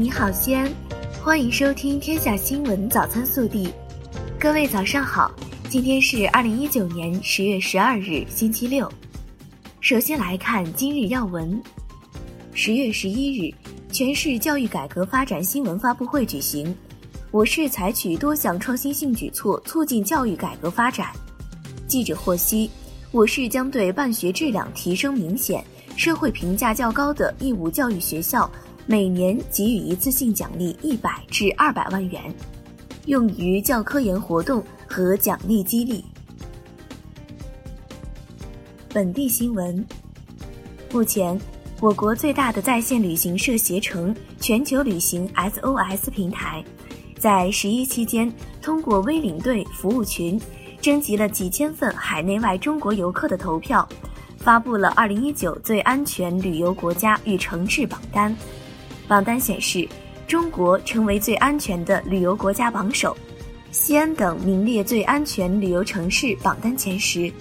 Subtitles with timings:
[0.00, 0.72] 你好，西安，
[1.20, 3.66] 欢迎收听《天下新闻早餐速递》。
[4.38, 5.28] 各位早上好，
[5.68, 8.88] 今天是二零一九年十月十二日，星期六。
[9.80, 11.60] 首先来看今日要闻。
[12.54, 13.52] 十月十一日，
[13.90, 16.72] 全市教育改革发展新闻发布会举行。
[17.32, 21.08] 我市采取多项创新性举措，促进教育改革发展。
[21.88, 22.70] 记者获悉，
[23.10, 25.64] 我市将对办学质量提升明显、
[25.96, 28.48] 社会评价较高的义务教育学校，
[28.90, 32.34] 每年给予一次性奖励一百至二百万元，
[33.04, 36.02] 用于教科研活动和奖励激励。
[38.88, 39.86] 本地新闻：
[40.90, 41.38] 目前，
[41.82, 46.64] 我国最大的在线旅行社携程全球旅行 SOS 平台。
[47.18, 48.32] 在十一期间，
[48.62, 50.40] 通过微领队服务群，
[50.80, 53.86] 征集了几千份海内外中国游客的投票，
[54.38, 58.34] 发布了二零一九最安全旅游国家与城市榜单。
[59.08, 59.88] 榜单显示，
[60.26, 63.16] 中国成为最安全的旅游国家榜首，
[63.72, 67.32] 西安等名列最安全旅游城市榜单前十。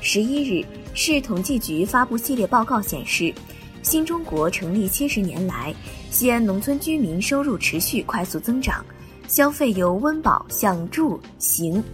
[0.00, 3.34] 十一日，市统计局发布系列报告显示。
[3.82, 5.74] 新中国成立七十年来，
[6.10, 8.82] 西安农村居民收入持续快速增长，
[9.28, 11.84] 消费由温饱向住行，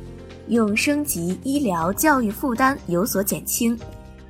[0.47, 3.77] 用升级医疗教育负担有所减轻，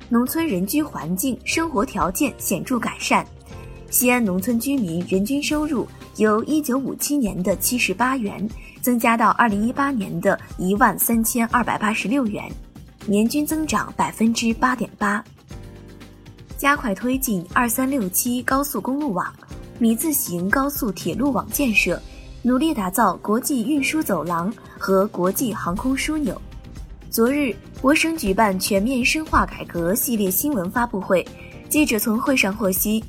[0.09, 3.23] 农村人居环境生活条件显著改善。
[3.91, 8.49] 西安农村居民人均收入由一九五七年的七十八元
[8.81, 12.49] 增加到二零一八年的一万三千二百八十六元，
[13.05, 15.21] 年均增长百分之八点八。
[16.57, 19.31] 加快推进“二三六七”高速公路网、
[19.77, 22.01] 米字形高速铁路网建设，
[22.43, 26.41] 努力打造国际运输走廊和国际航空枢纽。
[27.09, 31.27] 昨日，我省举办全面深化改革系列新闻发布会，
[31.67, 33.03] 记者从会上获悉，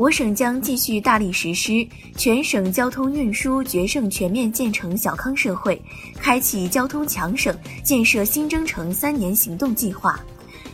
[0.00, 5.78] 我省将继续大力实施全省交通运输决胜全面建成小康社会，
[6.16, 10.18] 开启交通强省建设新征程三年行动计划。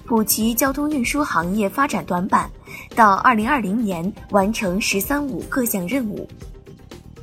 [0.07, 2.49] 补齐交通运输行业发展短板，
[2.95, 6.25] 到二零二零年完成“十三五”各项任务。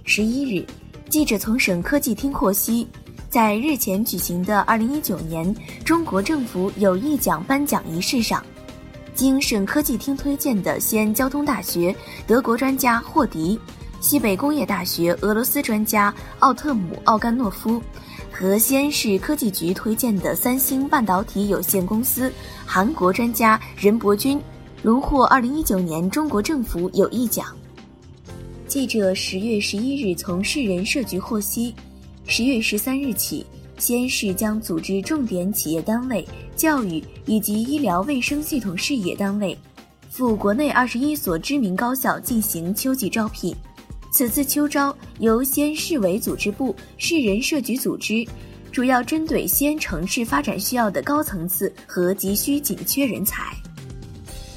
[0.03, 0.65] 十一日，
[1.07, 2.85] 记者从省科技厅获悉，
[3.29, 5.55] 在日前举行的二零一九年
[5.85, 8.43] 中国政府友谊奖颁奖仪式上，
[9.13, 13.59] 经省科技厅推荐的西安交通大学德国专家霍迪、
[14.01, 17.81] 西北工业大学俄罗斯专家奥特姆·奥甘诺夫。
[18.31, 22.33] 和西安市科技局推荐的三星半导体有限公司
[22.65, 24.41] 韩国专家任伯君，
[24.81, 27.45] 荣获二零一九年中国政府友谊奖。
[28.67, 31.75] 记者十月十一日从市人社局获悉，
[32.25, 33.45] 十月十三日起，
[33.77, 36.25] 西安市将组织重点企业单位、
[36.55, 39.57] 教育以及医疗卫生系统事业单位，
[40.09, 43.55] 赴国内二十一所知名高校进行秋季招聘。
[44.11, 48.25] 此次秋招由西安市委组织部、市人社局组织，
[48.71, 53.51] 主要针对西安城市发展需要的高层次和急需紧缺人才。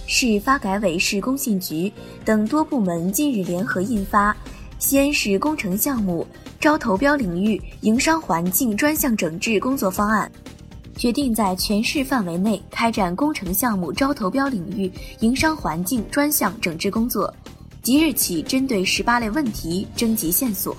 [0.06, 1.90] 市发改委、市工信局
[2.24, 4.32] 等多部门近日联合印发
[4.78, 6.24] 《西安市工程项目
[6.66, 10.28] 招投标领域营商环境专项整治工作方案》，
[11.00, 14.90] 决定在全市范围内开展工程项目招投标领域
[15.20, 17.32] 营商环境专项整治工作。
[17.82, 20.76] 即日起，针对十八类问题征集线索。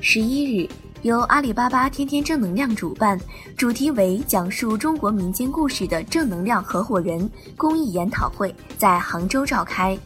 [0.00, 0.68] 十一日，
[1.02, 3.16] 由阿里巴巴天天正能量主办，
[3.56, 9.96] 主题为讲述中国民间故事的正能量合伙人公益研讨会在杭州召开，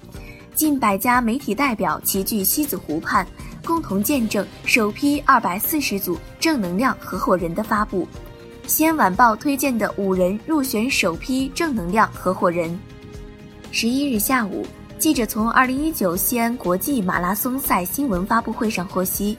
[0.54, 3.26] 近百家媒体代表齐聚西子湖畔，
[3.64, 8.06] 共同见证首批二百四十组正能量合伙人的发布。
[8.66, 12.78] 西安晚报推荐的五人入选首批正能量合伙人。
[13.72, 14.64] 十一日下午。
[14.96, 19.36] 记者从二零一九西安国际马拉松赛新闻发布会上获悉，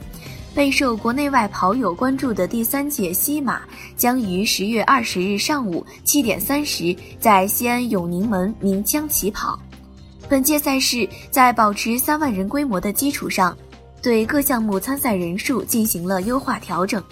[0.54, 3.62] 备受国内外跑友关注的第三届西马
[3.96, 9.58] 将于十月二十日上午七点三十在西安永宁门鸣枪起跑。
[10.28, 13.56] 本届赛事在保持三万人规模的基础上，
[14.06, 17.02] 对各项目参赛人数进行了优化调整。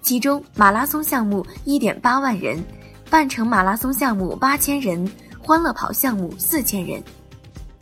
[0.00, 2.58] 其中，马拉松项目一点八万人，
[3.10, 5.06] 半程马拉松项目八千人，
[5.38, 7.02] 欢乐跑项目四千人。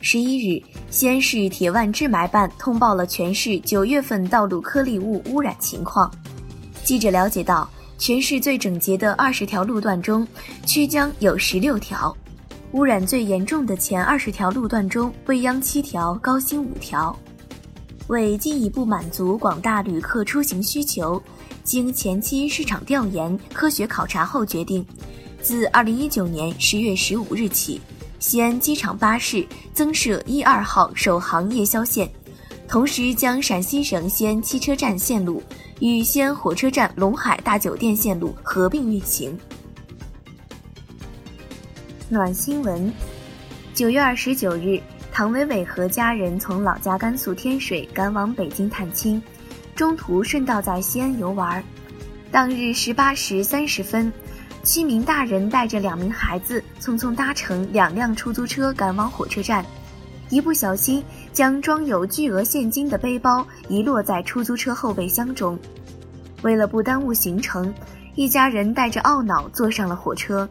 [0.01, 6.11] 十一日，西安市铁腕治霾办通报了全市九月份道路颗粒物污染情况。
[6.83, 10.27] 记者了解到，全市最整洁的二十条路段中，
[10.65, 12.13] 曲江有十六条；
[12.73, 17.17] 污染最严重的前二十条路段中，未央七条，高新五条。
[18.09, 21.21] 为进一步满足广大旅客出行需求，
[21.63, 24.83] 经前期市场调研、科学考察后决定，
[25.43, 27.79] 自二零一九年十月十五日起。
[28.17, 32.09] 西安机场巴士增设一二号首航夜宵线，
[32.67, 35.41] 同时将陕西省西安汽车站线路
[35.79, 39.37] 与西安火车站陇海大酒店线路合并运行。
[42.09, 42.91] 暖新闻：
[43.73, 44.81] 九月二十九日，
[45.19, 49.21] 唐伟伟和家人从老家甘肃天水赶往北京探亲，
[49.75, 51.61] 中途顺道在西安游玩。
[52.31, 54.09] 当日十八时三十分，
[54.63, 59.65] 七名大人带着两名孩子匆匆搭乘两辆出租车赶往火车站。
[60.29, 65.59] 一不小心，将装有巨额现金的背包遗落在出租车后备箱中。
[66.43, 67.73] 为了不耽误行程，
[68.15, 70.47] 一家人带着懊恼坐上了火车。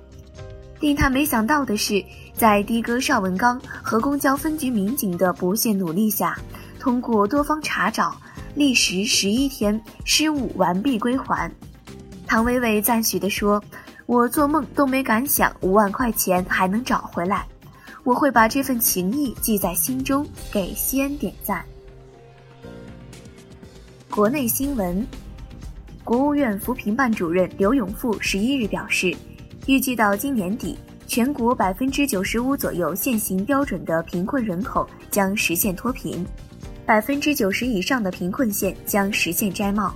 [0.80, 2.04] 令他没想到的是，
[2.34, 6.38] 在的哥邵文刚和公交分局民警的不懈努力下，
[6.78, 8.16] 通过多方查找，
[8.54, 11.50] 历时十一天，失物完毕归还。
[12.26, 13.62] 唐伟伟赞许地说
[14.06, 17.46] ：“我做梦都没敢想，五万块钱还能找回来。”
[18.04, 21.62] 我会把这份情谊记在心中，给西安点赞。
[24.08, 25.06] 国内新闻，
[26.04, 29.14] 国务院扶贫办主任刘永富十一日表示，
[29.68, 36.26] 预计到今年底，全国百分之九十五左右现行标准的贫困人口将实现脱贫，
[36.86, 39.94] 百分之九十以上的贫困县将实现摘帽。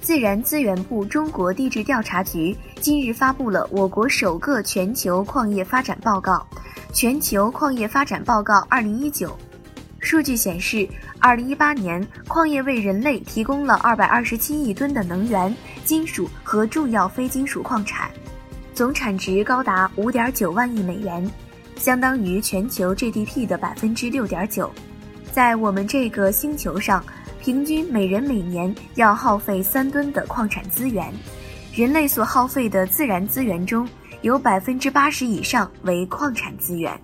[0.00, 6.42] 自然资源部中国地质调查局近日发布了我国首个全球矿业发展报告。
[6.90, 9.36] 全球矿业发展报告二零一九，
[9.98, 10.88] 数据显示，
[11.18, 15.54] 二零一八年矿业为人类提供了二百二十七亿吨的能源、
[15.84, 18.10] 金属和重要非金属矿产，
[18.74, 21.30] 总产值高达五点九万亿美元，
[21.76, 24.70] 相当于全球 GDP 的百分之六点九。
[25.30, 27.04] 在我们这个星球上，
[27.40, 31.12] 平均每人每年要耗费三吨的矿产资源，
[31.74, 33.88] 人类所耗费的自然资源中。
[34.22, 36.96] 有百分之八十以上为矿产资源。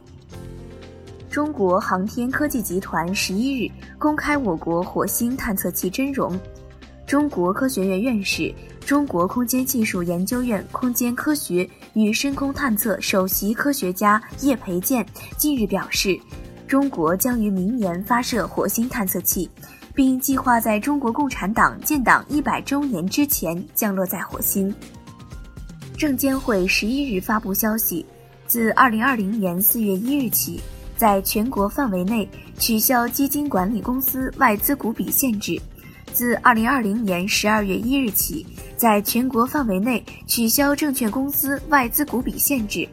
[1.28, 3.68] 中国航天科技集团十一日
[3.98, 6.38] 公开我国火星探测器真容。
[7.08, 15.04] 中国科学院院士、中国空间技术研究院空间科学与深空探测首席科学家叶培建
[15.38, 16.20] 近日表示，
[16.66, 19.48] 中国将于明年发射火星探测器，
[19.94, 24.72] 并计划在中国共产党建党一百周年之前降落在火星。
[25.96, 28.04] 证监会十一日发布消息，
[28.46, 30.60] 自二零二零年四月一日起，
[30.94, 32.28] 在全国范围内
[32.58, 35.58] 取消基金管理公司外资股比限制；
[36.12, 38.46] 自二零二零年十二月一日起，
[38.76, 42.88] 在全国范围内取消证券公司外资股比限制。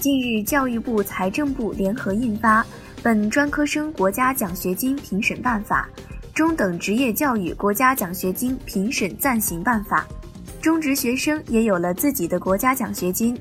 [0.00, 2.62] 近日，教育部、财政部联合印发
[3.02, 5.88] 《本专科生国家奖学金评审办法》
[6.32, 10.06] 《中等职业教育国家奖学金评审暂行办法》。
[10.62, 13.36] 中职学生也有了自己的国家奖学金。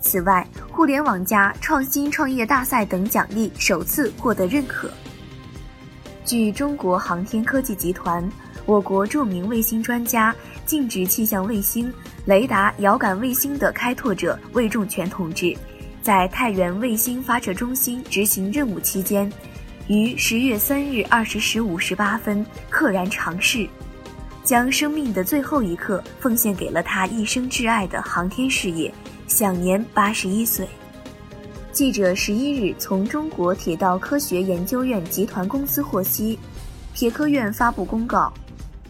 [0.00, 4.88] 此外，互联网加、创新创业大赛等奖励首次获得认可。
[6.26, 8.28] 据中国航天科技集团，
[8.64, 10.34] 我国著名卫星专家、
[10.66, 11.90] 静止气象卫星、
[12.24, 15.56] 雷达、遥感卫星的开拓者魏仲全同志，
[16.02, 19.32] 在太原卫星发射中心执行任务期间，
[19.86, 23.64] 于十月三日二十时五十八分溘然长逝。
[24.42, 28.92] 将生命的最后一刻奉献给了他一生挚爱的航天事业，
[29.28, 30.68] 享年八十一岁。
[31.76, 36.38] 记者十一日从中国铁道科学研究院集团公司获悉，
[36.94, 38.32] 铁科院发布公告，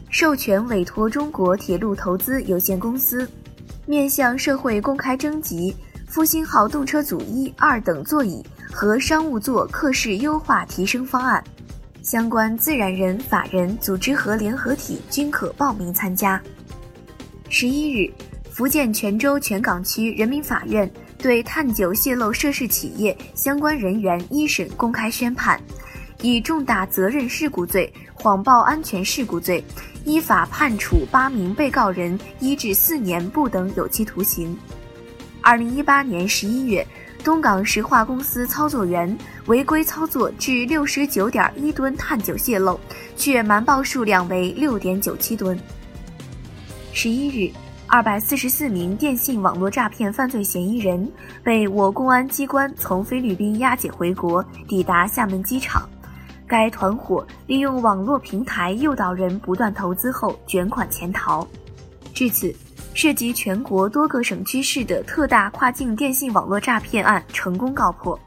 [0.09, 3.29] 授权委托中国铁路投资有限公司，
[3.87, 5.75] 面向社会公开征集
[6.07, 8.41] 复兴号动车组一、二等座椅
[8.71, 11.43] 和商务座客室优化提升方案。
[12.03, 16.41] 相关自然人、法人组织和联合体均可报名参加。
[17.49, 18.09] 十一日，
[18.49, 20.89] 福建泉州泉港区人民法院
[21.27, 25.61] 对碳九泄漏涉事企业相关人员一审公开宣判，
[26.23, 29.61] 以重大责任事故罪、谎报安全事故罪，
[30.05, 34.57] 依法判处八名被告人一至四年不等有期徒刑。
[35.41, 36.87] 二零一八年十一月。
[37.25, 42.79] 东港石化公司操作员违规操作致六十九点一吨碳九泄漏，
[43.17, 45.59] 却瞒报数量为六点九七吨。
[46.93, 47.53] 十一日，
[47.89, 51.09] 二百四十四名电信网络诈骗犯罪嫌疑人
[51.45, 55.89] 被我公安机关从菲律宾押解回国，抵达厦门机场。
[56.49, 61.47] 该团伙利用网络平台诱导人不断投资后卷款潜逃，
[62.13, 62.55] 至此。
[62.93, 68.19] 涉及全国多个省区市的特大跨境电信网络诈骗案成功告破。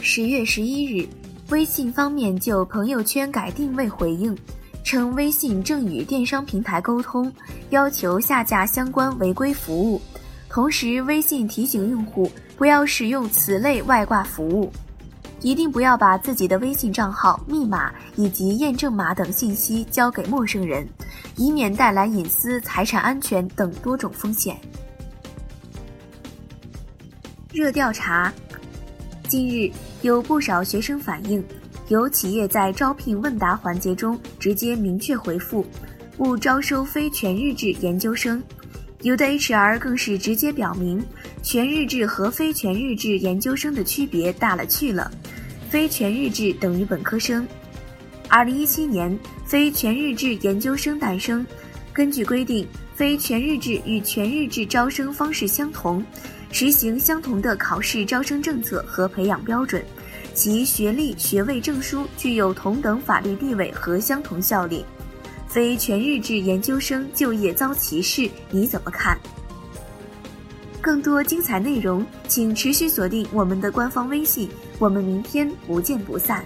[0.00, 1.04] 十月十一日，
[1.50, 4.36] 微信方面就朋友圈改定位回应，
[4.86, 7.30] 称微信正与电商平台沟通，
[7.70, 10.00] 要求下架相关违规服务。
[10.48, 14.72] 同时，微信提醒用户不要使用此类外挂服务。
[15.40, 20.88] 一定不要把自己的微信账号、密码以及验证码等信息交给陌生人，
[21.34, 24.56] 以免带来隐私、财产安全等多种风险。
[27.52, 28.32] 热调查：
[29.26, 29.68] 近日
[30.02, 31.44] 有不少学生反映，
[31.88, 35.64] 有企业在招聘问答环节中直接明确回复，
[36.18, 38.42] 勿招收非全日制研究生。
[39.02, 41.00] 有的 HR 更是直接表明，
[41.42, 45.08] 全日制和非全日制研究生的区别大了去了，
[45.70, 47.46] 非全日制等于本科生。
[48.28, 51.46] 二零一七年，非全日制研究生诞生。
[51.92, 56.04] 根据规定，非全日制与全日制招生方式相同，
[56.50, 59.84] 实行相同的考试招生政策和培养标准，
[60.36, 64.84] 其学历、学位、证书具有同等法律地位和相同效力。
[65.48, 69.18] 非全日制研究生就业遭歧视，你怎么看？
[70.82, 76.44] 更多精彩内容，请持续锁定我们的官方微信，我们明天不见不散。